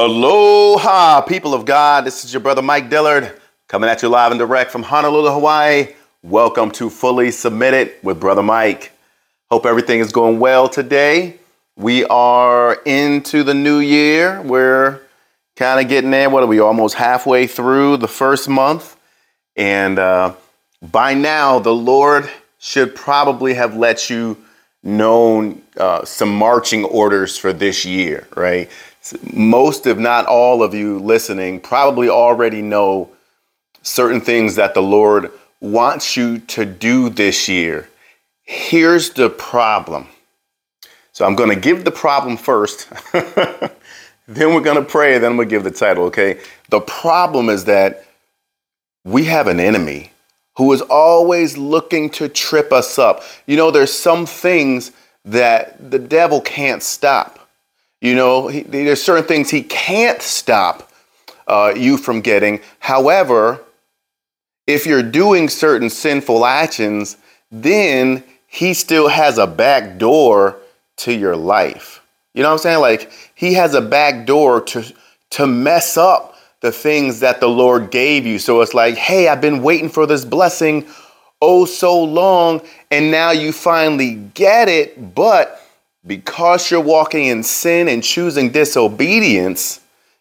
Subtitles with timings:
[0.00, 2.04] Aloha, people of God.
[2.04, 3.32] This is your brother Mike Dillard
[3.66, 5.88] coming at you live and direct from Honolulu, Hawaii.
[6.22, 8.92] Welcome to Fully Submitted with Brother Mike.
[9.50, 11.40] Hope everything is going well today.
[11.74, 14.40] We are into the new year.
[14.42, 15.00] We're
[15.56, 16.30] kind of getting there.
[16.30, 16.60] What are we?
[16.60, 18.96] Almost halfway through the first month.
[19.56, 20.34] And uh,
[20.80, 22.30] by now, the Lord
[22.60, 24.36] should probably have let you
[24.84, 28.70] know uh, some marching orders for this year, right?
[29.32, 33.10] Most, if not all of you listening, probably already know
[33.82, 35.30] certain things that the Lord
[35.60, 37.88] wants you to do this year.
[38.42, 40.08] Here's the problem.
[41.12, 42.88] So I'm going to give the problem first.
[43.12, 46.40] then we're going to pray, then we'll give the title, okay?
[46.68, 48.04] The problem is that
[49.04, 50.12] we have an enemy
[50.56, 53.22] who is always looking to trip us up.
[53.46, 54.92] You know, there's some things
[55.24, 57.37] that the devil can't stop.
[58.00, 60.90] You know, he, there's certain things he can't stop
[61.46, 62.60] uh, you from getting.
[62.78, 63.60] However,
[64.66, 67.16] if you're doing certain sinful actions,
[67.50, 70.58] then he still has a back door
[70.98, 72.02] to your life.
[72.34, 72.80] You know what I'm saying?
[72.80, 74.84] Like he has a back door to
[75.30, 78.38] to mess up the things that the Lord gave you.
[78.38, 80.86] So it's like, hey, I've been waiting for this blessing
[81.40, 85.60] oh so long, and now you finally get it, but
[86.06, 89.80] because you're walking in sin and choosing disobedience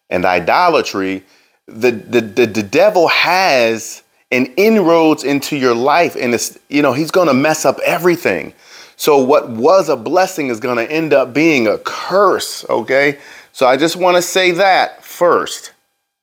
[0.09, 1.23] and idolatry,
[1.67, 6.93] the, the, the, the devil has an inroads into your life and it's you know
[6.93, 8.53] he's going to mess up everything.
[8.97, 13.19] So what was a blessing is going to end up being a curse okay?
[13.53, 15.73] So i just want to say that first.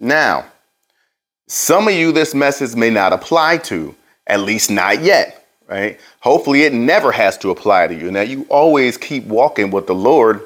[0.01, 0.47] Now
[1.47, 3.95] some of you this message may not apply to
[4.27, 5.99] at least not yet right?
[6.21, 8.11] Hopefully, it never has to apply to you.
[8.11, 10.43] Now, you always keep walking with the Lord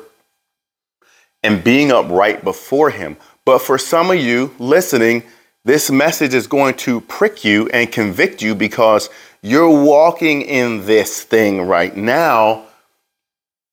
[1.43, 3.17] and being upright before Him.
[3.45, 5.23] But for some of you listening,
[5.65, 9.11] this message is going to prick you and convict you because
[9.43, 12.65] you're walking in this thing right now,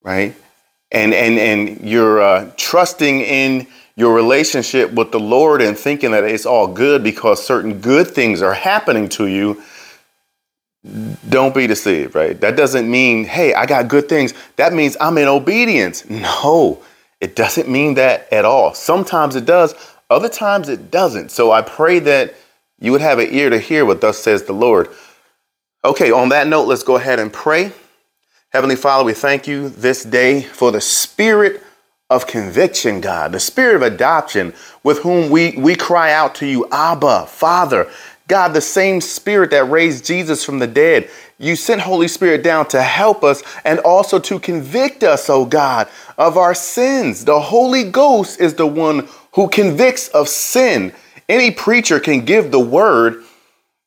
[0.03, 0.35] right?
[0.91, 6.23] And and and you're uh, trusting in your relationship with the Lord and thinking that
[6.23, 9.61] it's all good because certain good things are happening to you
[11.29, 12.39] don't be deceived, right?
[12.41, 14.33] That doesn't mean, hey, I got good things.
[14.57, 16.05] That means I'm in obedience.
[16.09, 16.81] No,
[17.21, 18.73] it doesn't mean that at all.
[18.73, 19.75] Sometimes it does,
[20.09, 21.31] other times it doesn't.
[21.31, 22.35] So I pray that
[22.79, 24.89] you would have an ear to hear what thus says the Lord.
[25.83, 27.71] Okay, on that note, let's go ahead and pray.
[28.51, 31.63] Heavenly Father, we thank you this day for the spirit
[32.09, 34.53] of conviction, God, the spirit of adoption
[34.83, 37.89] with whom we, we cry out to you, Abba, Father.
[38.27, 42.67] God, the same spirit that raised Jesus from the dead, you sent Holy Spirit down
[42.69, 45.87] to help us and also to convict us, oh God,
[46.17, 47.25] of our sins.
[47.25, 50.93] The Holy Ghost is the one who convicts of sin.
[51.27, 53.23] Any preacher can give the word,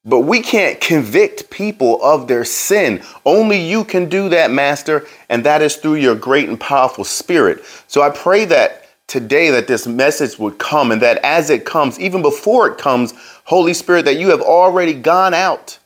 [0.04, 3.03] but we can't convict people of their sin.
[3.25, 7.65] Only you can do that, Master, and that is through your great and powerful spirit.
[7.88, 11.99] So I pray that today that this message would come and that as it comes,
[11.99, 13.15] even before it comes,
[13.49, 15.79] Holy Spirit, that you have already gone out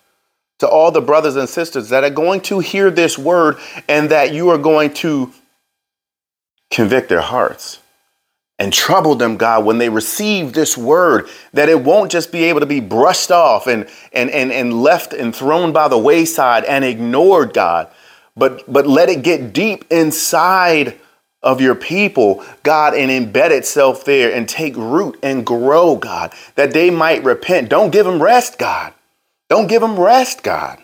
[0.59, 3.57] to all the brothers and sisters that are going to hear this word
[3.89, 5.33] and that you are going to
[6.73, 7.79] convict their hearts
[8.59, 12.59] and trouble them, God, when they receive this word, that it won't just be able
[12.59, 16.85] to be brushed off and, and, and, and left and thrown by the wayside and
[16.85, 17.89] ignored, God,
[18.37, 20.99] but, but let it get deep inside
[21.43, 26.73] of your people, God, and embed itself there and take root and grow, God, that
[26.73, 27.69] they might repent.
[27.69, 28.93] Don't give them rest, God.
[29.49, 30.79] Don't give them rest, God.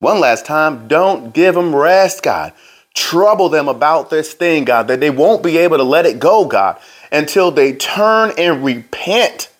[0.00, 2.52] One last time, don't give them rest, God.
[2.94, 6.44] Trouble them about this thing, God, that they won't be able to let it go,
[6.44, 6.78] God,
[7.10, 9.50] until they turn and repent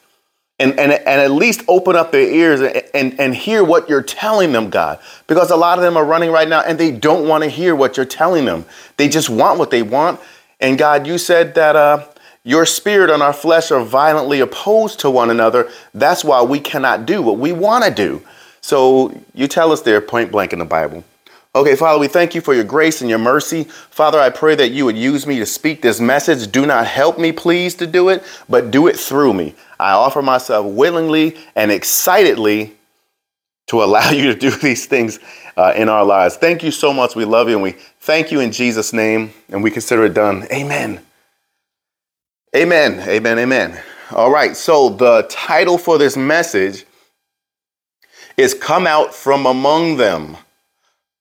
[0.58, 4.02] and, and, and at least open up their ears and, and, and hear what you're
[4.02, 4.98] telling them, God.
[5.26, 7.76] Because a lot of them are running right now and they don't want to hear
[7.76, 8.64] what you're telling them.
[8.96, 10.20] They just want what they want.
[10.60, 12.06] And God, you said that uh,
[12.42, 15.70] your spirit and our flesh are violently opposed to one another.
[15.94, 18.22] That's why we cannot do what we want to do.
[18.60, 21.04] So you tell us there point blank in the Bible.
[21.54, 23.64] Okay, Father, we thank you for your grace and your mercy.
[23.64, 26.52] Father, I pray that you would use me to speak this message.
[26.52, 29.54] Do not help me, please, to do it, but do it through me.
[29.80, 32.76] I offer myself willingly and excitedly
[33.68, 35.18] to allow you to do these things
[35.56, 36.36] uh, in our lives.
[36.36, 37.16] Thank you so much.
[37.16, 40.46] We love you and we thank you in Jesus' name and we consider it done.
[40.52, 41.00] Amen.
[42.54, 43.00] Amen.
[43.08, 43.38] Amen.
[43.38, 43.82] Amen.
[44.12, 44.56] All right.
[44.56, 46.84] So the title for this message
[48.36, 50.36] is Come Out from Among Them.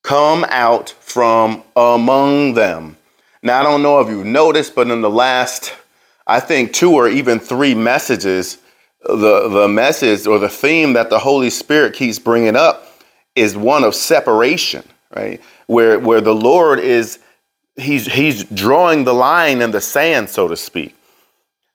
[0.08, 2.96] Come out from among them.
[3.44, 5.74] Now, I don't know if you've noticed, but in the last
[6.26, 8.58] I think two or even three messages,
[9.02, 13.02] the, the message or the theme that the Holy Spirit keeps bringing up
[13.36, 14.84] is one of separation,
[15.14, 15.42] right?
[15.68, 17.20] Where, where the Lord is,
[17.76, 20.96] he's, he's drawing the line in the sand, so to speak.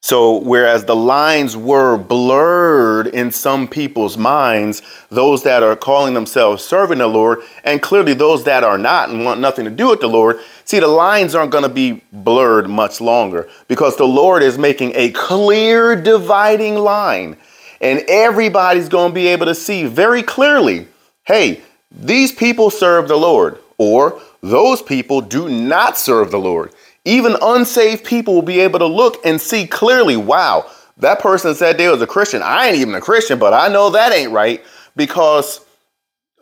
[0.05, 6.65] So, whereas the lines were blurred in some people's minds, those that are calling themselves
[6.65, 10.01] serving the Lord, and clearly those that are not and want nothing to do with
[10.01, 14.43] the Lord, see, the lines aren't going to be blurred much longer because the Lord
[14.43, 17.37] is making a clear dividing line.
[17.81, 20.89] And everybody's going to be able to see very clearly
[21.25, 21.61] hey,
[21.93, 26.73] these people serve the Lord, or those people do not serve the Lord.
[27.05, 31.77] Even unsaved people will be able to look and see clearly, wow, that person said
[31.77, 32.43] they was a Christian.
[32.43, 34.63] I ain't even a Christian, but I know that ain't right
[34.95, 35.65] because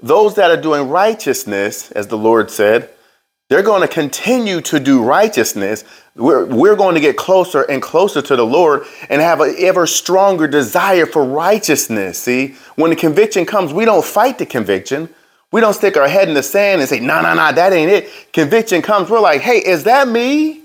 [0.02, 2.90] those that are doing righteousness, as the Lord said,
[3.48, 5.84] they're going to continue to do righteousness.
[6.14, 9.86] We're, we're going to get closer and closer to the Lord and have an ever
[9.86, 12.20] stronger desire for righteousness.
[12.20, 15.12] See, when the conviction comes, we don't fight the conviction.
[15.52, 17.90] We don't stick our head in the sand and say, no, no, no, that ain't
[17.90, 18.32] it.
[18.32, 19.10] Conviction comes.
[19.10, 20.60] We're like, hey, is that me?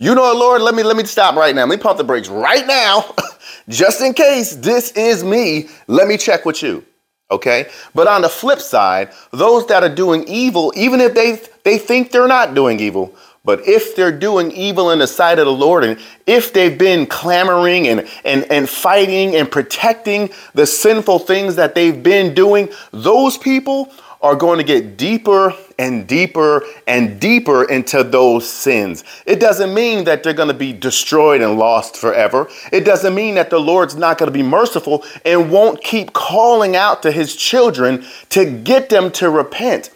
[0.00, 0.62] You know what, Lord?
[0.62, 1.62] Let me let me stop right now.
[1.62, 3.14] Let me pump the brakes right now,
[3.68, 5.68] just in case this is me.
[5.88, 6.84] Let me check with you.
[7.30, 7.68] Okay?
[7.94, 12.12] But on the flip side, those that are doing evil, even if they they think
[12.12, 13.12] they're not doing evil,
[13.44, 17.06] but if they're doing evil in the sight of the Lord, and if they've been
[17.06, 23.38] clamoring and, and, and fighting and protecting the sinful things that they've been doing, those
[23.38, 29.04] people are going to get deeper and deeper and deeper into those sins.
[29.26, 32.48] It doesn't mean that they're going to be destroyed and lost forever.
[32.72, 36.74] It doesn't mean that the Lord's not going to be merciful and won't keep calling
[36.74, 39.90] out to his children to get them to repent.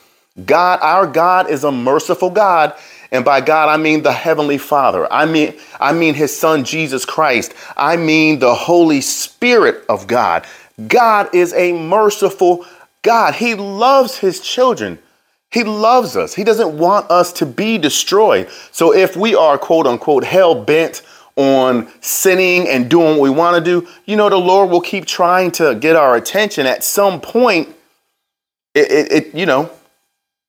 [0.47, 2.75] God, our God is a merciful God.
[3.11, 5.11] And by God, I mean the Heavenly Father.
[5.13, 7.53] I mean, I mean His Son Jesus Christ.
[7.77, 10.47] I mean the Holy Spirit of God.
[10.89, 12.65] God is a merciful
[13.03, 14.99] God, He loves His children.
[15.51, 16.35] He loves us.
[16.35, 18.49] He doesn't want us to be destroyed.
[18.71, 21.03] So if we are, quote unquote, hell bent
[21.37, 25.05] on sinning and doing what we want to do, you know, the Lord will keep
[25.05, 26.67] trying to get our attention.
[26.67, 27.69] At some point,
[28.75, 29.71] it, it, it you know,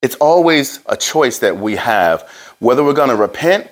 [0.02, 2.30] it's always a choice that we have
[2.60, 3.70] whether we're going to repent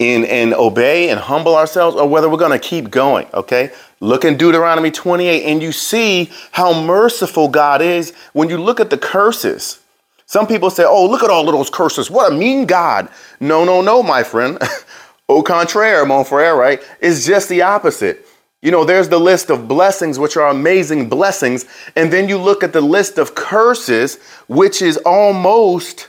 [0.00, 3.70] and, and obey and humble ourselves or whether we're going to keep going, okay?
[4.00, 8.88] Look in Deuteronomy 28 and you see how merciful God is when you look at
[8.88, 9.78] the curses.
[10.24, 12.10] Some people say, oh, look at all of those curses.
[12.10, 13.08] What a mean God.
[13.40, 14.58] No, no, no, my friend.
[15.28, 16.82] Au contraire, mon frere, right?
[17.00, 18.26] It's just the opposite.
[18.62, 21.66] You know, there's the list of blessings, which are amazing blessings.
[21.94, 24.18] And then you look at the list of curses,
[24.48, 26.08] which is almost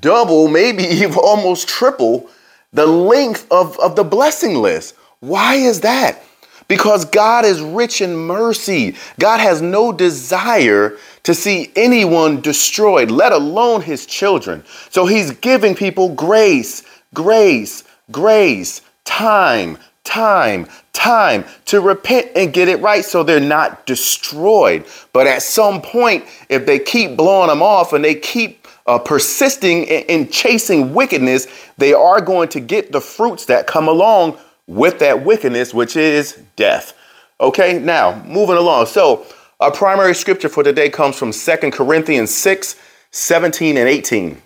[0.00, 2.28] double, maybe even almost triple
[2.72, 4.94] the length of, of the blessing list.
[5.20, 6.22] Why is that?
[6.68, 8.96] Because God is rich in mercy.
[9.18, 14.64] God has no desire to see anyone destroyed, let alone his children.
[14.90, 16.82] So he's giving people grace,
[17.14, 24.86] grace, grace, time, time, time to repent and get it right so they're not destroyed.
[25.12, 29.84] But at some point, if they keep blowing them off and they keep uh, persisting
[29.84, 31.46] in, in chasing wickedness,
[31.78, 36.40] they are going to get the fruits that come along with that wickedness, which is
[36.56, 36.94] death.
[37.40, 38.86] Okay, now moving along.
[38.86, 39.26] So,
[39.60, 42.76] our primary scripture for today comes from Second Corinthians 6
[43.12, 44.40] 17 and 18.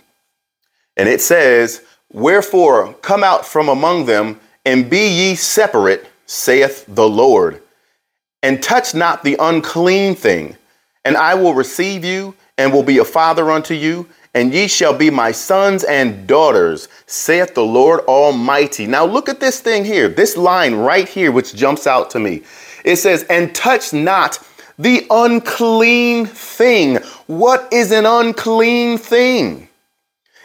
[0.96, 7.08] And it says, Wherefore come out from among them and be ye separate, saith the
[7.08, 7.62] Lord,
[8.42, 10.56] and touch not the unclean thing,
[11.04, 14.92] and I will receive you and will be a father unto you, and ye shall
[14.92, 18.86] be my sons and daughters, saith the Lord Almighty.
[18.86, 22.42] Now look at this thing here, this line right here, which jumps out to me.
[22.84, 24.38] It says, and touch not
[24.78, 26.96] the unclean thing.
[27.28, 29.70] What is an unclean thing?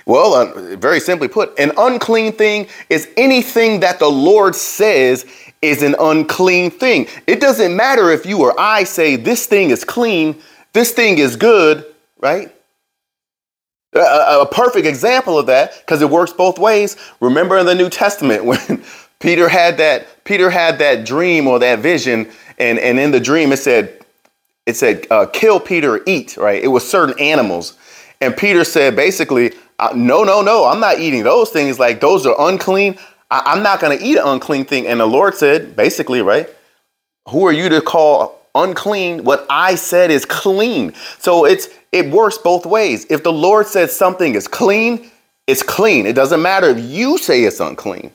[0.06, 5.26] Well, uh, very simply put, an unclean thing is anything that the Lord says
[5.62, 7.08] is an unclean thing.
[7.28, 11.36] It doesn't matter if you or I say this thing is clean, this thing is
[11.36, 11.86] good,
[12.22, 12.56] right?
[13.94, 16.96] A, a perfect example of that, because it works both ways.
[17.20, 18.84] Remember in the New Testament when
[19.20, 23.52] Peter had that Peter had that dream or that vision, and, and in the dream
[23.52, 24.06] it said,
[24.66, 26.64] it said, uh, kill Peter, eat, right?
[26.64, 27.78] It was certain animals.
[28.22, 31.80] And Peter said, basically, uh, no, no, no, I'm not eating those things.
[31.80, 32.98] Like those are unclean.
[33.32, 34.86] I, I'm not going to eat an unclean thing.
[34.88, 36.48] And the Lord said, basically, right?
[37.30, 40.94] Who are you to call unclean what I said is clean?
[41.20, 43.06] So it's it works both ways.
[43.10, 45.12] If the Lord says something is clean,
[45.48, 46.06] it's clean.
[46.06, 48.12] It doesn't matter if you say it's unclean.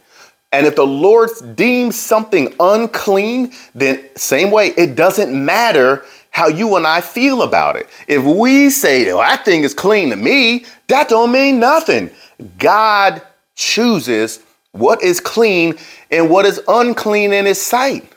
[0.53, 6.77] And if the Lord deems something unclean, then same way, it doesn't matter how you
[6.77, 7.89] and I feel about it.
[8.09, 12.11] If we say, oh, well, that thing is clean to me, that don't mean nothing.
[12.59, 13.23] God
[13.55, 14.41] chooses
[14.73, 15.75] what is clean
[16.11, 18.13] and what is unclean in his sight.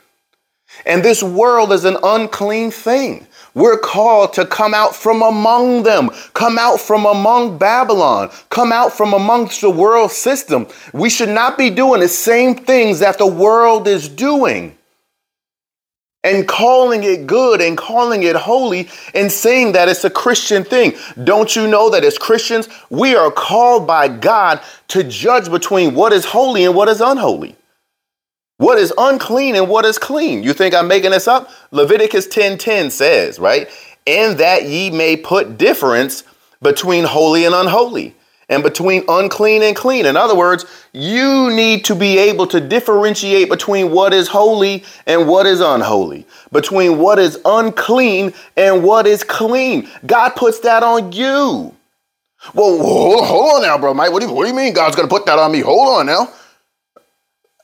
[0.86, 3.26] And this world is an unclean thing.
[3.54, 8.92] We're called to come out from among them, come out from among Babylon, come out
[8.92, 10.68] from amongst the world system.
[10.92, 14.76] We should not be doing the same things that the world is doing
[16.22, 20.92] and calling it good and calling it holy and saying that it's a Christian thing.
[21.24, 26.12] Don't you know that as Christians, we are called by God to judge between what
[26.12, 27.56] is holy and what is unholy?
[28.60, 30.42] What is unclean and what is clean?
[30.42, 31.48] You think I'm making this up?
[31.70, 33.70] Leviticus 10:10 says, right?
[34.06, 36.24] And that ye may put difference
[36.60, 38.14] between holy and unholy,
[38.50, 40.04] and between unclean and clean.
[40.04, 45.26] In other words, you need to be able to differentiate between what is holy and
[45.26, 49.88] what is unholy, between what is unclean and what is clean.
[50.04, 51.74] God puts that on you.
[52.52, 54.12] Well, hold, hold on now, bro, Mike.
[54.12, 55.60] What do, you, what do you mean God's going to put that on me?
[55.60, 56.28] Hold on now.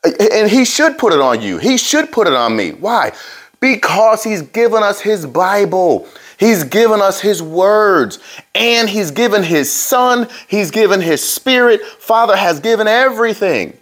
[0.06, 1.58] And he should put it on you.
[1.58, 2.70] He should put it on me.
[2.70, 3.12] Why?
[3.60, 6.06] Because he's given us his Bible.
[6.38, 8.18] He's given us his words
[8.54, 10.28] and he's given his son.
[10.48, 11.82] He's given his spirit.
[11.82, 13.78] Father has given everything.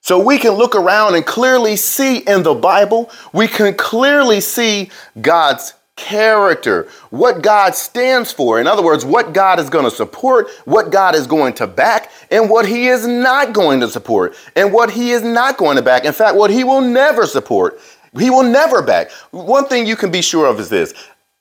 [0.00, 4.90] So we can look around and clearly see in the Bible, we can clearly see
[5.20, 8.58] God's character, what God stands for.
[8.58, 12.10] In other words, what God is going to support, what God is going to back,
[12.30, 15.82] and what He is not going to support, and what He is not going to
[15.82, 16.06] back.
[16.06, 17.80] In fact, what He will never support.
[18.18, 19.10] He will never back.
[19.32, 20.94] One thing you can be sure of is this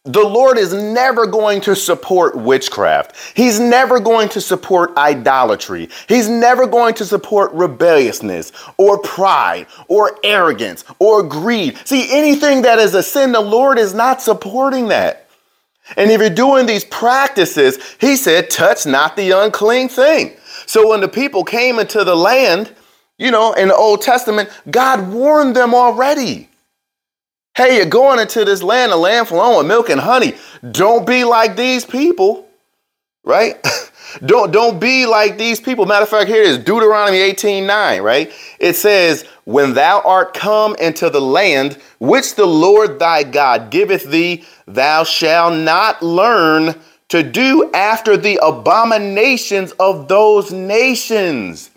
[0.07, 3.15] the Lord is never going to support witchcraft.
[3.35, 5.89] He's never going to support idolatry.
[6.07, 11.77] He's never going to support rebelliousness or pride or arrogance or greed.
[11.85, 15.27] See, anything that is a sin, the Lord is not supporting that.
[15.97, 20.37] And if you're doing these practices, he said, touch not the unclean thing.
[20.65, 22.73] So when the people came into the land,
[23.17, 26.46] you know, in the Old Testament, God warned them already.
[27.57, 30.35] Hey, you're going into this land, a land flowing with milk and honey.
[30.73, 32.47] Don't be like these people,
[33.23, 33.55] right?
[34.27, 35.87] don't, don't be like these people.
[35.87, 38.31] Matter of fact, here is Deuteronomy 18 9, right?
[38.59, 44.03] It says, When thou art come into the land which the Lord thy God giveth
[44.03, 46.75] thee, thou shalt not learn
[47.09, 51.71] to do after the abominations of those nations.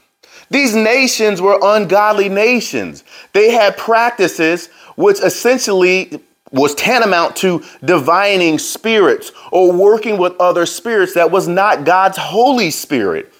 [0.50, 3.04] These nations were ungodly nations.
[3.32, 4.68] They had practices
[5.00, 6.20] which essentially
[6.52, 12.70] was tantamount to divining spirits or working with other spirits that was not God's Holy
[12.70, 13.32] Spirit.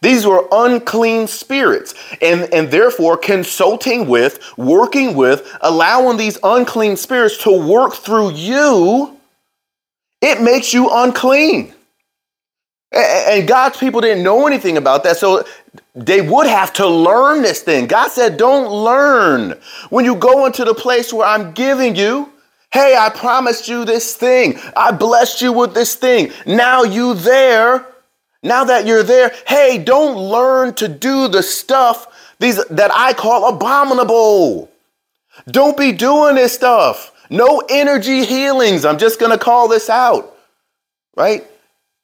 [0.00, 7.36] These were unclean spirits, and, and therefore consulting with, working with, allowing these unclean spirits
[7.38, 9.18] to work through you,
[10.20, 11.74] it makes you unclean.
[12.92, 15.16] And God's people didn't know anything about that.
[15.16, 15.44] So
[15.98, 17.86] they would have to learn this thing.
[17.86, 19.58] God said, Don't learn.
[19.90, 22.32] When you go into the place where I'm giving you,
[22.72, 24.58] hey, I promised you this thing.
[24.76, 26.32] I blessed you with this thing.
[26.46, 27.86] Now you there.
[28.42, 32.06] Now that you're there, hey, don't learn to do the stuff
[32.38, 34.70] these that I call abominable.
[35.50, 37.12] Don't be doing this stuff.
[37.30, 38.84] No energy healings.
[38.84, 40.36] I'm just going to call this out.
[41.16, 41.44] Right?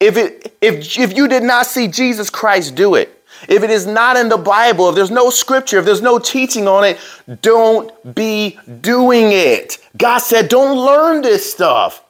[0.00, 3.86] If it if if you did not see Jesus Christ do it, if it is
[3.86, 6.98] not in the Bible, if there's no scripture, if there's no teaching on it,
[7.42, 9.78] don't be doing it.
[9.96, 12.04] God said, don't learn this stuff.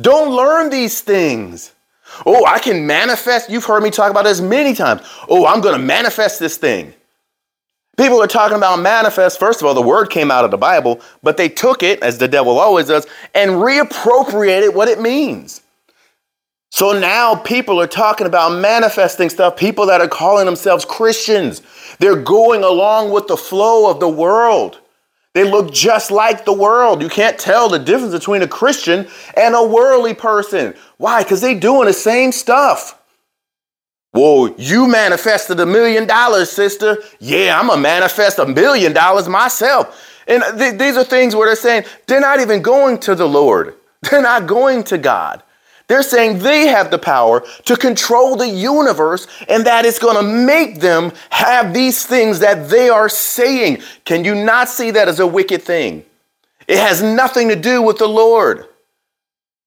[0.00, 1.72] Don't learn these things.
[2.24, 3.50] Oh, I can manifest.
[3.50, 5.02] You've heard me talk about this many times.
[5.28, 6.94] Oh, I'm going to manifest this thing.
[7.96, 9.38] People are talking about manifest.
[9.38, 12.18] First of all, the word came out of the Bible, but they took it, as
[12.18, 15.62] the devil always does, and reappropriated what it means.
[16.70, 21.62] So now people are talking about manifesting stuff, people that are calling themselves Christians.
[21.98, 24.80] They're going along with the flow of the world.
[25.34, 27.02] They look just like the world.
[27.02, 29.06] You can't tell the difference between a Christian
[29.36, 30.74] and a worldly person.
[30.96, 31.22] Why?
[31.22, 32.98] Because they're doing the same stuff.
[34.12, 36.98] Whoa, you manifested a million dollars, sister.
[37.20, 40.02] Yeah, I'm going to manifest a million dollars myself.
[40.26, 43.74] And th- these are things where they're saying they're not even going to the Lord,
[44.10, 45.42] they're not going to God.
[45.88, 50.22] They're saying they have the power to control the universe and that it's going to
[50.22, 53.82] make them have these things that they are saying.
[54.04, 56.04] Can you not see that as a wicked thing?
[56.66, 58.66] It has nothing to do with the Lord.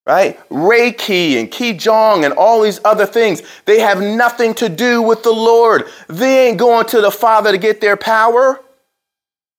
[0.05, 0.39] right?
[0.49, 5.31] Reiki and Qigong and all these other things, they have nothing to do with the
[5.31, 5.85] Lord.
[6.07, 8.59] They ain't going to the Father to get their power.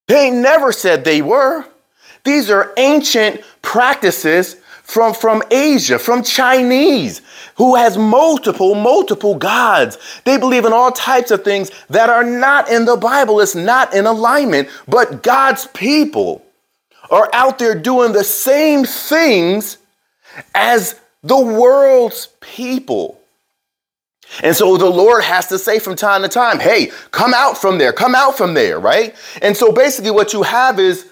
[0.09, 1.65] They never said they were.
[2.25, 4.57] These are ancient practices
[4.91, 7.23] from, from Asia, from Chinese,
[7.55, 9.97] who has multiple, multiple gods.
[10.25, 13.41] They believe in all types of things that are not in the Bible.
[13.41, 16.45] It's not in alignment, but God's people
[17.09, 19.79] are out there doing the same things
[20.57, 23.21] as the world's people.
[24.43, 27.79] And so the Lord has to say from time to time, hey, come out from
[27.79, 29.15] there, come out from there, right?
[29.41, 31.10] And so basically, what you have is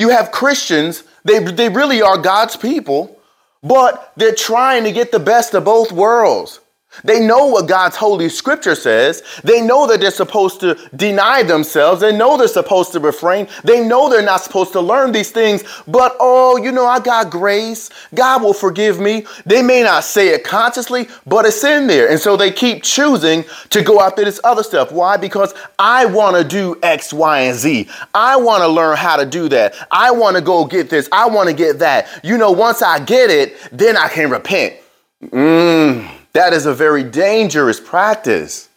[0.00, 3.20] you have Christians, they, they really are God's people,
[3.62, 6.60] but they're trying to get the best of both worlds.
[7.04, 9.22] They know what God's holy scripture says.
[9.44, 12.00] They know that they're supposed to deny themselves.
[12.00, 13.46] They know they're supposed to refrain.
[13.62, 15.62] They know they're not supposed to learn these things.
[15.86, 17.90] But oh, you know, I got grace.
[18.14, 19.24] God will forgive me.
[19.46, 22.10] They may not say it consciously, but it's in there.
[22.10, 24.90] And so they keep choosing to go after this other stuff.
[24.90, 25.16] Why?
[25.16, 27.88] Because I want to do X, Y, and Z.
[28.14, 29.74] I want to learn how to do that.
[29.92, 31.08] I want to go get this.
[31.12, 32.20] I want to get that.
[32.24, 34.74] You know, once I get it, then I can repent.
[35.22, 36.19] Mmm.
[36.32, 38.68] That is a very dangerous practice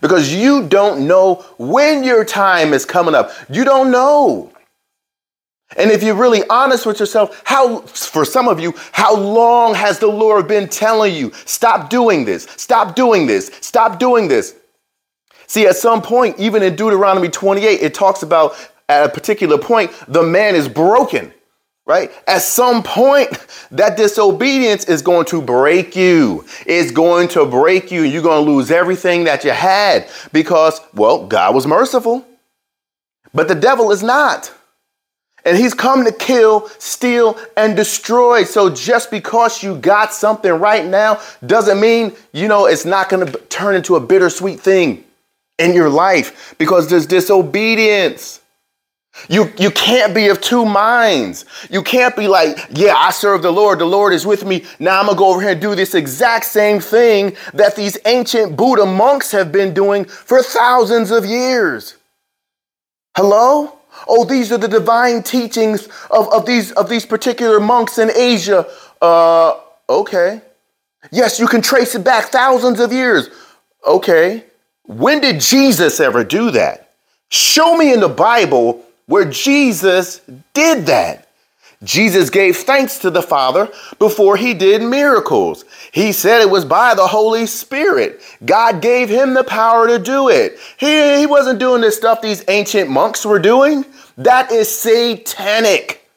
[0.00, 3.30] because you don't know when your time is coming up.
[3.48, 4.50] You don't know.
[5.76, 9.98] And if you're really honest with yourself, how, for some of you, how long has
[9.98, 14.54] the Lord been telling you, stop doing this, stop doing this, stop doing this?
[15.46, 18.54] See, at some point, even in Deuteronomy 28, it talks about
[18.88, 21.32] at a particular point, the man is broken
[21.86, 22.10] right?
[22.26, 23.28] At some point,
[23.70, 26.44] that disobedience is going to break you.
[26.66, 28.02] It's going to break you.
[28.02, 32.24] You're going to lose everything that you had because, well, God was merciful,
[33.34, 34.52] but the devil is not.
[35.44, 38.44] And he's come to kill, steal, and destroy.
[38.44, 43.26] So just because you got something right now doesn't mean, you know, it's not going
[43.26, 45.04] to turn into a bittersweet thing
[45.58, 48.41] in your life because there's disobedience.
[49.28, 51.44] You, you can't be of two minds.
[51.70, 53.78] You can't be like, yeah, I serve the Lord.
[53.78, 54.64] The Lord is with me.
[54.78, 57.98] Now I'm going to go over here and do this exact same thing that these
[58.06, 61.96] ancient Buddha monks have been doing for thousands of years.
[63.16, 63.78] Hello?
[64.08, 68.66] Oh, these are the divine teachings of, of, these, of these particular monks in Asia.
[69.00, 70.40] Uh, okay.
[71.10, 73.28] Yes, you can trace it back thousands of years.
[73.86, 74.44] Okay.
[74.84, 76.94] When did Jesus ever do that?
[77.28, 80.22] Show me in the Bible where Jesus
[80.54, 81.28] did that.
[81.84, 85.66] Jesus gave thanks to the Father before he did miracles.
[85.92, 88.22] He said it was by the Holy Spirit.
[88.46, 90.58] God gave him the power to do it.
[90.78, 93.84] He, he wasn't doing this stuff these ancient monks were doing.
[94.16, 96.08] That is satanic.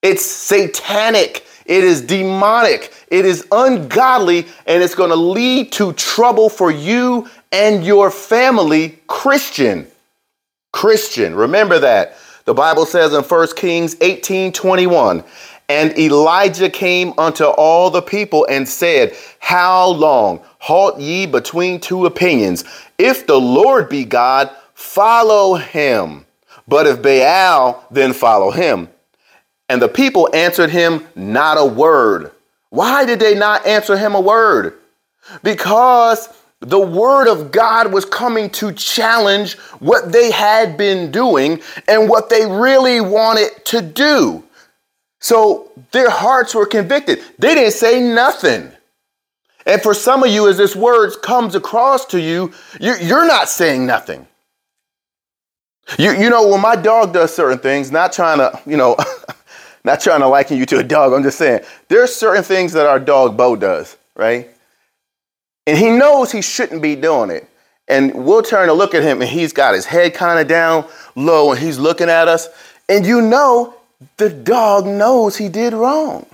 [0.00, 1.44] It's satanic.
[1.64, 2.92] It is demonic.
[3.08, 9.00] It is ungodly, and it's going to lead to trouble for you and your family,
[9.08, 9.88] Christian.
[10.72, 11.34] Christian.
[11.34, 12.18] Remember that.
[12.46, 15.24] The Bible says in 1 Kings 18 21,
[15.68, 22.06] and Elijah came unto all the people and said, How long halt ye between two
[22.06, 22.64] opinions?
[22.98, 26.24] If the Lord be God, follow him.
[26.68, 28.88] But if Baal, then follow him.
[29.68, 32.30] And the people answered him not a word.
[32.70, 34.78] Why did they not answer him a word?
[35.42, 36.28] Because
[36.60, 42.30] the word of God was coming to challenge what they had been doing and what
[42.30, 44.42] they really wanted to do.
[45.20, 47.20] So their hearts were convicted.
[47.38, 48.70] They didn't say nothing.
[49.66, 53.84] And for some of you, as this word comes across to you, you're not saying
[53.84, 54.26] nothing.
[55.98, 58.96] You, you know, when my dog does certain things, not trying to, you know,
[59.84, 62.86] not trying to liken you to a dog, I'm just saying, there's certain things that
[62.86, 64.50] our dog Bo does, right?
[65.66, 67.48] And he knows he shouldn't be doing it.
[67.88, 70.86] And we'll turn to look at him and he's got his head kind of down
[71.14, 72.48] low and he's looking at us.
[72.88, 73.74] And you know
[74.16, 76.26] the dog knows he did wrong.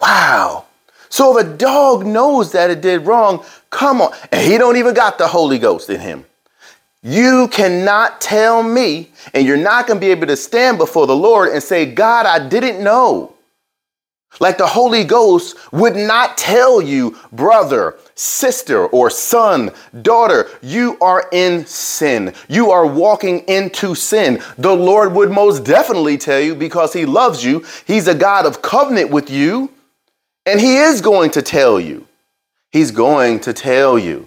[0.00, 0.66] Wow.
[1.08, 4.14] So if a dog knows that it did wrong, come on.
[4.30, 6.24] And he don't even got the Holy Ghost in him.
[7.02, 11.16] You cannot tell me, and you're not going to be able to stand before the
[11.16, 13.31] Lord and say, God, I didn't know.
[14.40, 21.28] Like the Holy Ghost would not tell you, brother, sister, or son, daughter, you are
[21.32, 22.32] in sin.
[22.48, 24.42] You are walking into sin.
[24.56, 27.64] The Lord would most definitely tell you because He loves you.
[27.86, 29.70] He's a God of covenant with you,
[30.46, 32.06] and He is going to tell you.
[32.70, 34.26] He's going to tell you,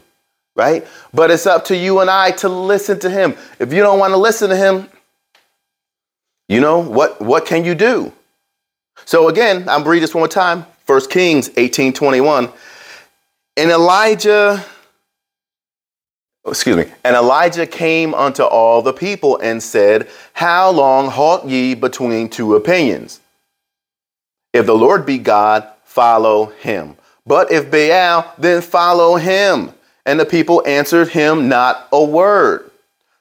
[0.55, 0.85] right?
[1.13, 3.35] But it's up to you and I to listen to Him.
[3.57, 4.87] If you don't want to listen to Him,
[6.47, 8.13] you know, what, what can you do?
[9.03, 10.65] So again, I'm read this one more time.
[10.85, 12.49] 1 Kings 18 21.
[13.57, 14.63] And Elijah,
[16.43, 21.45] oh, excuse me, and Elijah came unto all the people and said, How long halt
[21.45, 23.21] ye between two opinions?
[24.53, 26.95] If the Lord be God, follow him.
[27.25, 29.73] But if Baal, then follow him.
[30.05, 32.69] And the people answered him not a word.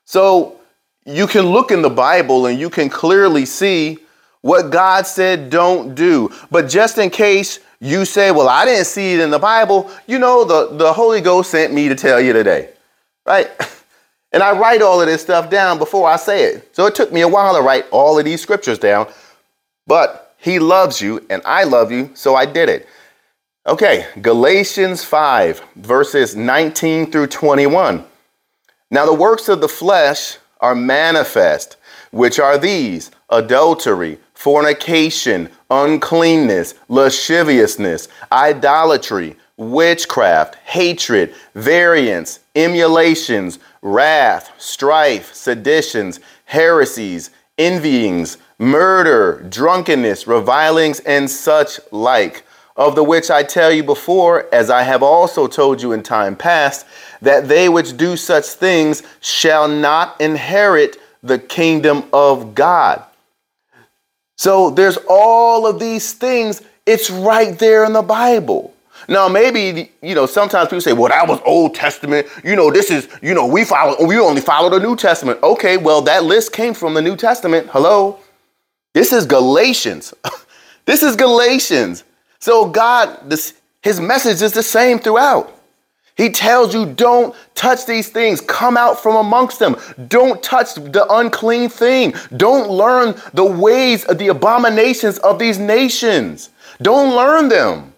[0.04, 0.60] So
[1.06, 3.98] you can look in the Bible and you can clearly see
[4.44, 6.30] what God said don't do.
[6.50, 10.18] But just in case you say, well, I didn't see it in the Bible, you
[10.18, 12.70] know, the, the Holy Ghost sent me to tell you today,
[13.26, 13.50] right?
[14.32, 16.74] And I write all of this stuff down before I say it.
[16.74, 19.06] So it took me a while to write all of these scriptures down.
[19.86, 22.88] But he loves you and I love you, so I did it.
[23.64, 28.04] Okay, Galatians 5, verses 19 through 21.
[28.90, 31.76] Now the works of the flesh are manifest,
[32.10, 46.20] which are these adultery, fornication, uncleanness, lasciviousness, idolatry, witchcraft, hatred, variance, emulations, wrath, strife, seditions,
[46.44, 52.44] heresies, envyings, murder, drunkenness, revilings, and such like
[52.76, 56.36] of the which I tell you before, as I have also told you in time
[56.36, 56.84] past,
[57.22, 63.02] that they which do such things shall not inherit the kingdom of God.
[64.36, 66.62] So there's all of these things.
[66.86, 68.74] It's right there in the Bible.
[69.08, 72.26] Now, maybe, you know, sometimes people say, well, that was Old Testament.
[72.42, 75.42] You know, this is, you know, we follow, we only follow the New Testament.
[75.42, 77.68] Okay, well, that list came from the New Testament.
[77.70, 78.18] Hello?
[78.94, 80.14] This is Galatians.
[80.86, 82.04] this is Galatians.
[82.38, 85.54] So God, this, his message is the same throughout.
[86.16, 88.40] He tells you, don't touch these things.
[88.40, 89.76] Come out from amongst them.
[90.06, 92.14] Don't touch the unclean thing.
[92.36, 96.50] Don't learn the ways of the abominations of these nations.
[96.80, 97.92] Don't learn them.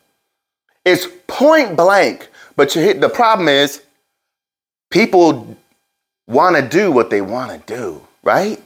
[0.85, 2.29] It's point blank.
[2.57, 3.83] But hit, the problem is,
[4.91, 5.57] people
[6.27, 8.63] want to do what they want to do, right?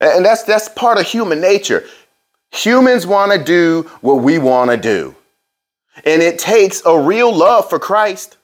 [0.00, 1.84] And that's that's part of human nature.
[2.52, 5.14] Humans want to do what we want to do.
[6.04, 8.36] And it takes a real love for Christ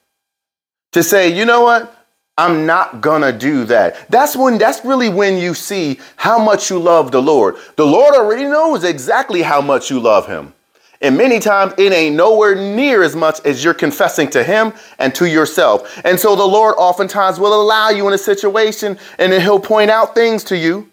[0.93, 1.95] to say, you know what?
[2.37, 4.09] I'm not gonna do that.
[4.11, 7.57] That's when that's really when you see how much you love the Lord.
[7.75, 10.55] The Lord already knows exactly how much you love him.
[11.01, 15.15] And many times it ain't nowhere near as much as you're confessing to him and
[15.17, 16.01] to yourself.
[16.05, 19.91] And so the Lord oftentimes will allow you in a situation and then he'll point
[19.91, 20.91] out things to you.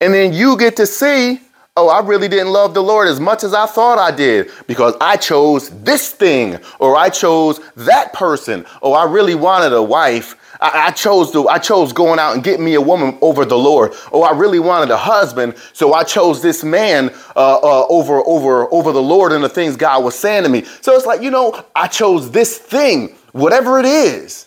[0.00, 1.40] And then you get to see
[1.76, 4.94] oh, I really didn't love the Lord as much as I thought I did because
[5.00, 10.36] I chose this thing or I chose that person or I really wanted a wife.
[10.60, 13.58] I, I chose to, I chose going out and getting me a woman over the
[13.58, 13.92] Lord.
[14.12, 18.72] Or I really wanted a husband, so I chose this man uh, uh, over over
[18.72, 20.62] over the Lord and the things God was saying to me.
[20.80, 24.46] So it's like you know, I chose this thing, whatever it is.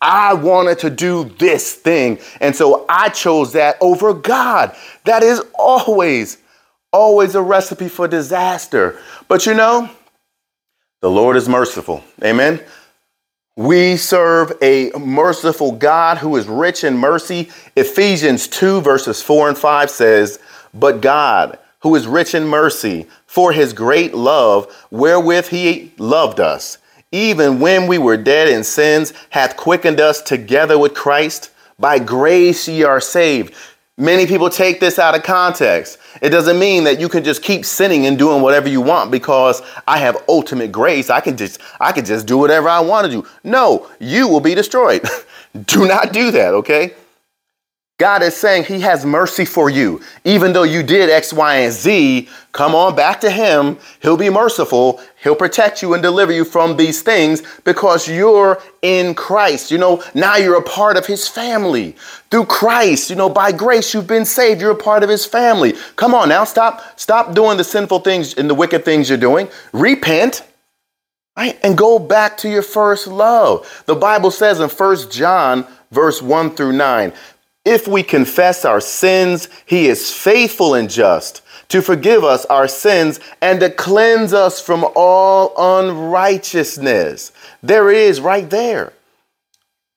[0.00, 2.18] I wanted to do this thing.
[2.40, 4.76] And so I chose that over God.
[5.04, 6.38] That is always
[6.92, 8.98] always a recipe for disaster.
[9.26, 9.90] But you know,
[11.00, 12.02] the Lord is merciful.
[12.22, 12.60] Amen.
[13.56, 17.50] We serve a merciful God who is rich in mercy.
[17.76, 20.38] Ephesians 2, verses 4 and 5 says,
[20.72, 26.78] But God, who is rich in mercy, for his great love, wherewith he loved us,
[27.10, 31.50] even when we were dead in sins, hath quickened us together with Christ.
[31.80, 33.54] By grace ye are saved
[34.00, 35.98] Many people take this out of context.
[36.22, 39.60] It doesn't mean that you can just keep sinning and doing whatever you want because
[39.88, 41.10] I have ultimate grace.
[41.10, 43.26] I can just I can just do whatever I want to do.
[43.42, 45.02] No, you will be destroyed.
[45.66, 46.94] do not do that, okay?
[47.98, 50.00] God is saying He has mercy for you.
[50.24, 53.76] Even though you did X, Y, and Z, come on back to Him.
[54.00, 55.00] He'll be merciful.
[55.20, 59.72] He'll protect you and deliver you from these things because you're in Christ.
[59.72, 61.96] You know, now you're a part of His family.
[62.30, 64.60] Through Christ, you know, by grace, you've been saved.
[64.60, 65.74] You're a part of His family.
[65.96, 69.48] Come on now, stop, stop doing the sinful things and the wicked things you're doing.
[69.72, 70.44] Repent.
[71.36, 71.58] Right?
[71.64, 73.82] And go back to your first love.
[73.86, 77.12] The Bible says in First John verse 1 through 9
[77.68, 83.20] if we confess our sins, he is faithful and just to forgive us our sins
[83.42, 87.30] and to cleanse us from all unrighteousness.
[87.62, 88.94] There it is right there.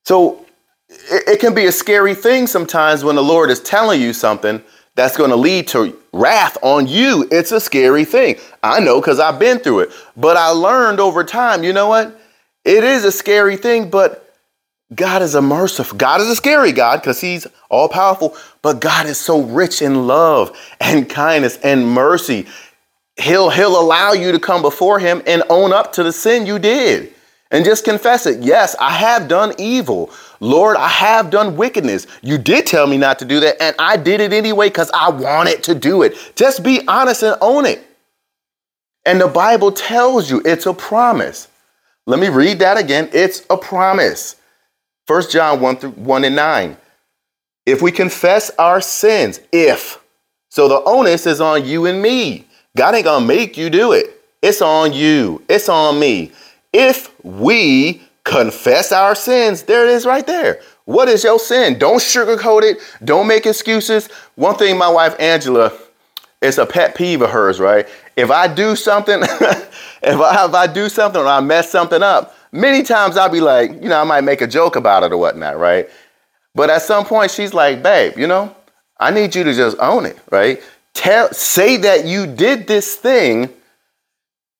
[0.03, 0.45] So
[0.89, 4.61] it, can be a scary thing sometimes when the Lord is telling you something
[4.95, 7.25] that's going to lead to wrath on you.
[7.31, 8.35] It's a scary thing.
[8.61, 9.91] I know because I've been through it.
[10.17, 12.19] But I learned over time, you know what?
[12.65, 14.30] It is a scary thing, but
[14.93, 19.05] God is a merciful, God is a scary God because he's all powerful, but God
[19.07, 22.47] is so rich in love and kindness and mercy.
[23.17, 26.59] he'll he'll allow you to come before him and own up to the sin you
[26.59, 27.13] did
[27.51, 28.41] and just confess it.
[28.43, 30.11] Yes, I have done evil.
[30.39, 32.07] Lord, I have done wickedness.
[32.21, 35.09] You did tell me not to do that, and I did it anyway because I
[35.09, 36.15] wanted to do it.
[36.35, 37.85] Just be honest and own it.
[39.05, 41.47] And the Bible tells you it's a promise.
[42.07, 43.09] Let me read that again.
[43.13, 44.35] It's a promise.
[45.11, 46.77] 1 John 1 through 1 and 9.
[47.65, 50.01] If we confess our sins, if,
[50.47, 52.47] so the onus is on you and me.
[52.77, 54.21] God ain't gonna make you do it.
[54.41, 55.43] It's on you.
[55.49, 56.31] It's on me.
[56.71, 60.61] If we confess our sins, there it is right there.
[60.85, 61.77] What is your sin?
[61.77, 62.77] Don't sugarcoat it.
[63.03, 64.07] Don't make excuses.
[64.35, 65.73] One thing my wife Angela,
[66.41, 67.85] it's a pet peeve of hers, right?
[68.15, 69.41] If I do something, if,
[70.03, 73.71] I, if I do something or I mess something up, many times I'll be like,
[73.81, 75.89] you know, I might make a joke about it or whatnot, right?
[76.53, 78.55] But at some point she's like, babe, you know,
[78.99, 80.61] I need you to just own it, right?
[80.93, 83.49] Tell say that you did this thing,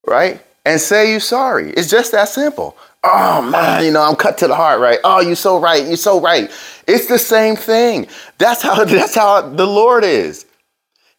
[0.08, 0.42] right?
[0.66, 1.72] And say you're sorry.
[1.72, 2.78] It's just that simple.
[3.04, 5.00] Oh man, you know, I'm cut to the heart, right?
[5.04, 5.86] Oh, you're so right.
[5.86, 6.52] You're so right.
[6.88, 8.08] It's the same thing.
[8.38, 10.46] That's how that's how the Lord is.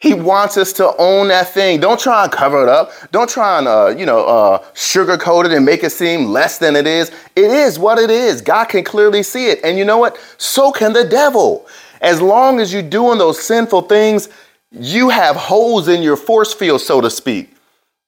[0.03, 1.79] He wants us to own that thing.
[1.79, 2.91] Don't try and cover it up.
[3.13, 6.75] Don't try and uh, you know uh, sugarcoat it and make it seem less than
[6.75, 7.13] it is.
[7.37, 8.41] It is what it is.
[8.43, 10.19] God can clearly see it, and you know what?
[10.39, 11.69] So can the devil.
[12.01, 14.29] As long as you're doing those sinful things,
[14.73, 17.55] you have holes in your force field, so to speak.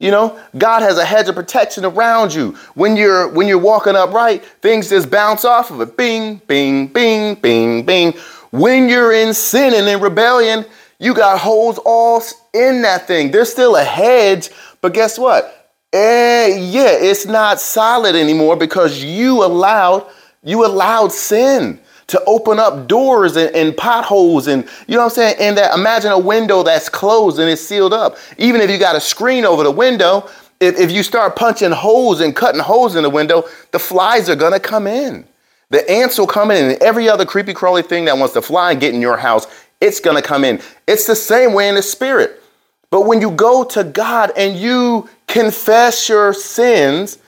[0.00, 2.58] You know, God has a hedge of protection around you.
[2.74, 5.96] When you're when you're walking upright, things just bounce off of it.
[5.96, 8.14] Bing, bing, bing, bing, bing.
[8.50, 10.64] When you're in sin and in rebellion,
[10.98, 13.30] you got holes all in that thing.
[13.30, 15.72] There's still a hedge, but guess what?
[15.92, 20.06] Eh, yeah, it's not solid anymore because you allowed
[20.42, 25.10] you allowed sin to open up doors and, and, potholes and you know what I'm
[25.10, 25.36] saying?
[25.40, 28.18] And that imagine a window that's closed and it's sealed up.
[28.36, 30.28] Even if you got a screen over the window,
[30.60, 34.36] if, if you start punching holes and cutting holes in the window, the flies are
[34.36, 35.26] gonna come in.
[35.70, 38.72] The ants will come in and every other creepy crawly thing that wants to fly
[38.72, 39.46] and get in your house,
[39.84, 40.60] it's gonna come in.
[40.86, 42.42] It's the same way in the spirit.
[42.90, 47.18] But when you go to God and you confess your sins,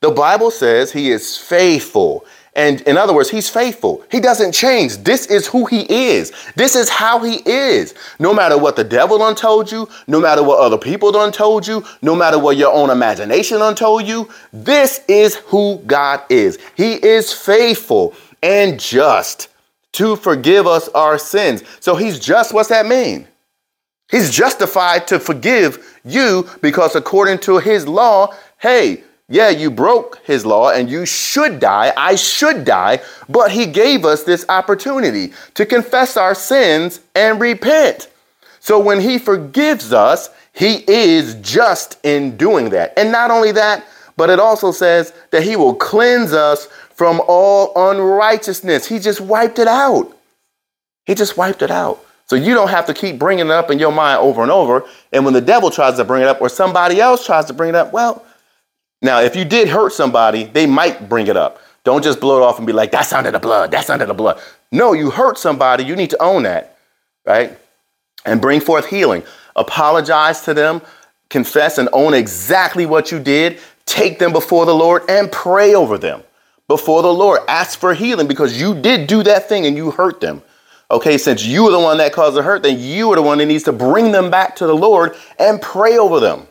[0.00, 2.24] the Bible says he is faithful
[2.56, 4.02] and in other words, he's faithful.
[4.10, 4.96] He doesn't change.
[5.04, 6.32] This is who he is.
[6.56, 7.94] This is how he is.
[8.18, 11.66] No matter what the devil done told you, no matter what other people done told
[11.66, 16.58] you, no matter what your own imagination done told you, this is who God is.
[16.76, 19.48] He is faithful and just
[19.96, 21.62] to forgive us our sins.
[21.80, 23.26] So he's just, what's that mean?
[24.10, 30.46] He's justified to forgive you because according to his law, hey, yeah, you broke his
[30.46, 31.92] law and you should die.
[31.96, 33.00] I should die.
[33.28, 38.08] But he gave us this opportunity to confess our sins and repent.
[38.60, 42.92] So when he forgives us, he is just in doing that.
[42.96, 43.84] And not only that,
[44.16, 48.86] but it also says that he will cleanse us from all unrighteousness.
[48.86, 50.16] He just wiped it out.
[51.04, 52.02] He just wiped it out.
[52.24, 54.84] So you don't have to keep bringing it up in your mind over and over.
[55.12, 57.68] And when the devil tries to bring it up or somebody else tries to bring
[57.68, 58.24] it up, well,
[59.02, 61.60] now, if you did hurt somebody, they might bring it up.
[61.84, 64.14] Don't just blow it off and be like, that's under the blood, that's under the
[64.14, 64.40] blood.
[64.72, 66.78] No, you hurt somebody, you need to own that,
[67.26, 67.56] right?
[68.24, 69.22] And bring forth healing.
[69.54, 70.80] Apologize to them,
[71.28, 73.60] confess and own exactly what you did.
[73.84, 76.22] Take them before the Lord and pray over them
[76.68, 77.40] before the Lord.
[77.48, 80.42] Ask for healing because you did do that thing and you hurt them.
[80.90, 83.38] Okay, since you were the one that caused the hurt, then you are the one
[83.38, 86.46] that needs to bring them back to the Lord and pray over them.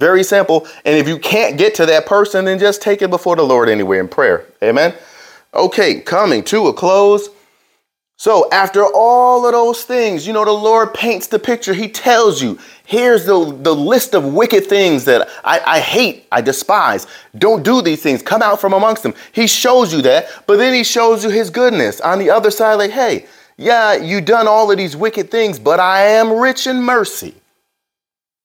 [0.00, 0.66] Very simple.
[0.84, 3.68] And if you can't get to that person, then just take it before the Lord
[3.68, 4.46] anyway in prayer.
[4.62, 4.94] Amen.
[5.52, 7.28] Okay, coming to a close.
[8.16, 11.74] So, after all of those things, you know, the Lord paints the picture.
[11.74, 16.40] He tells you, here's the, the list of wicked things that I, I hate, I
[16.40, 17.08] despise.
[17.36, 18.22] Don't do these things.
[18.22, 19.14] Come out from amongst them.
[19.32, 22.74] He shows you that, but then he shows you his goodness on the other side,
[22.74, 26.82] like, hey, yeah, you done all of these wicked things, but I am rich in
[26.82, 27.34] mercy.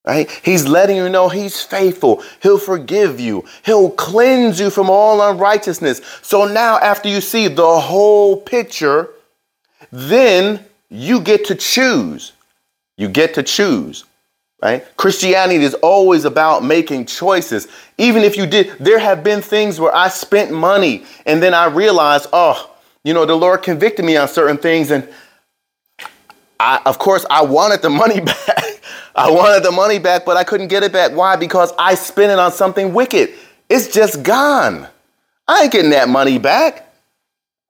[0.06, 0.30] Right?
[0.44, 2.24] He's letting you know he's faithful.
[2.42, 3.46] He'll forgive you.
[3.64, 6.02] He'll cleanse you from all unrighteousness.
[6.24, 9.10] So now, after you see the whole picture,
[9.92, 12.34] then you get to choose.
[12.98, 14.06] You get to choose.
[14.62, 14.86] Right?
[14.98, 17.70] Christianity is always about making choices.
[17.98, 21.68] Even if you did, there have been things where I spent money and then I
[21.68, 22.76] realized, oh,
[23.06, 24.92] you know, the Lord convicted me on certain things.
[24.92, 25.08] And
[26.60, 28.82] I, of course, I wanted the money back.
[29.16, 31.14] I wanted the money back, but I couldn't get it back.
[31.14, 31.38] Why?
[31.38, 33.34] Because I spent it on something wicked.
[33.70, 34.88] It's just gone.
[35.48, 36.89] I ain't getting that money back.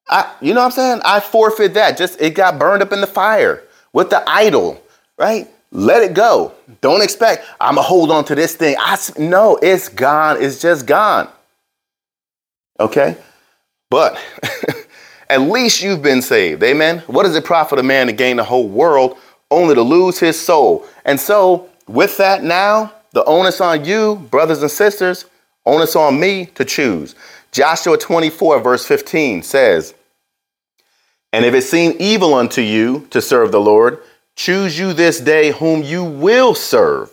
[0.09, 1.01] I, you know what I'm saying?
[1.05, 1.97] I forfeit that.
[1.97, 4.81] Just it got burned up in the fire with the idol,
[5.17, 5.47] right?
[5.71, 6.53] let it go.
[6.81, 8.75] Don't expect, I'm to hold on to this thing.
[8.79, 10.41] I, no, it's gone.
[10.41, 11.29] It's just gone.
[12.79, 13.17] Okay?
[13.89, 14.19] But
[15.29, 16.63] at least you've been saved.
[16.63, 16.99] Amen?
[17.07, 19.17] What does it profit a man to gain the whole world
[19.51, 20.85] only to lose his soul?
[21.05, 25.25] And so, with that now, the onus on you, brothers and sisters,
[25.65, 27.15] onus on me to choose.
[27.51, 29.95] Joshua 24, verse 15 says,
[31.31, 33.99] And if it seem evil unto you to serve the Lord,
[34.35, 37.11] choose you this day whom you will serve,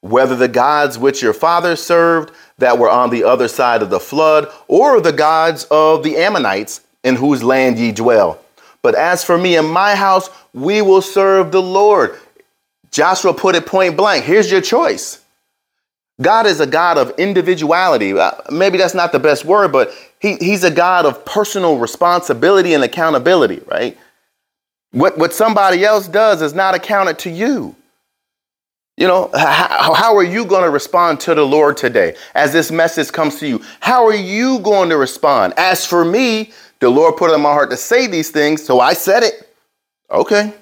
[0.00, 4.00] whether the gods which your fathers served that were on the other side of the
[4.00, 8.40] flood, or the gods of the Amorites in whose land ye dwell.
[8.82, 12.18] But as for me and my house, we will serve the Lord.
[12.90, 14.24] Joshua put it point blank.
[14.24, 15.20] Here's your choice.
[16.20, 18.12] God is a God of individuality.
[18.12, 22.74] Uh, maybe that's not the best word, but he, he's a God of personal responsibility
[22.74, 23.96] and accountability, right?
[24.90, 27.76] What, what somebody else does is not accounted to you.
[28.96, 32.72] You know, how, how are you going to respond to the Lord today as this
[32.72, 33.62] message comes to you?
[33.78, 35.54] How are you going to respond?
[35.56, 38.80] As for me, the Lord put it in my heart to say these things, so
[38.80, 39.48] I said it.
[40.10, 40.52] Okay.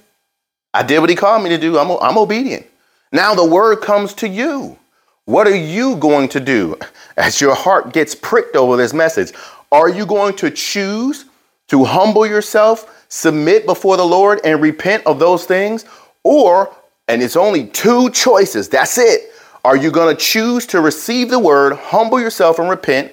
[0.74, 1.78] I did what he called me to do.
[1.78, 2.66] I'm, I'm obedient.
[3.10, 4.78] Now the word comes to you.
[5.26, 6.78] What are you going to do
[7.16, 9.32] as your heart gets pricked over this message?
[9.70, 11.26] Are you going to choose
[11.68, 15.84] to humble yourself, submit before the Lord, and repent of those things?
[16.22, 16.74] Or,
[17.08, 19.32] and it's only two choices, that's it.
[19.64, 23.12] Are you going to choose to receive the word, humble yourself, and repent,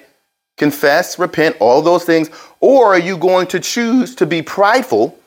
[0.56, 2.30] confess, repent, all those things?
[2.60, 5.18] Or are you going to choose to be prideful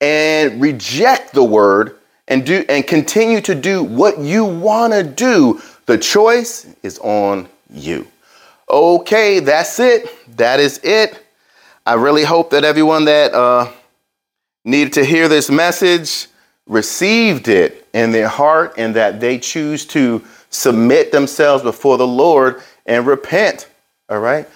[0.00, 1.96] and reject the word
[2.28, 7.48] and do and continue to do what you want to do the choice is on
[7.70, 8.06] you.
[8.68, 10.36] Okay, that's it.
[10.36, 11.24] That is it.
[11.86, 13.70] I really hope that everyone that uh,
[14.64, 16.26] needed to hear this message
[16.66, 22.60] received it in their heart and that they choose to submit themselves before the Lord
[22.84, 23.68] and repent.
[24.08, 24.48] All right?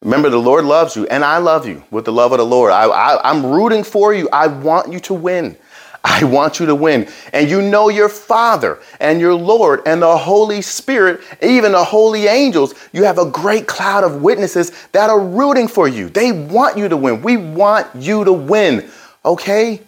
[0.00, 2.72] Remember, the Lord loves you, and I love you with the love of the Lord.
[2.72, 4.30] I, I, I'm rooting for you.
[4.32, 5.58] I want you to win.
[6.04, 7.08] I want you to win.
[7.32, 12.26] And you know your Father and your Lord and the Holy Spirit, even the holy
[12.26, 12.74] angels.
[12.92, 16.08] You have a great cloud of witnesses that are rooting for you.
[16.08, 17.22] They want you to win.
[17.22, 18.90] We want you to win.
[19.24, 19.80] Okay?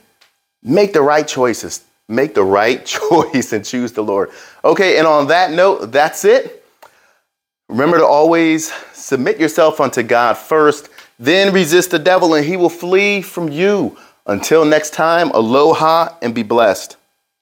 [0.62, 1.82] Make the right choices.
[2.08, 4.30] Make the right choice and choose the Lord.
[4.64, 6.64] Okay, and on that note, that's it.
[7.68, 12.68] Remember to always submit yourself unto God first, then resist the devil, and he will
[12.68, 13.96] flee from you.
[14.26, 16.96] Until next time, aloha and be blessed.